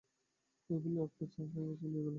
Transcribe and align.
এই 0.69 0.79
বলিয়া 0.79 1.03
অক্ষয় 1.03 1.27
চা 1.27 1.41
খাইয়া 1.51 1.73
চলিয়া 1.75 1.91
গেল। 1.97 2.09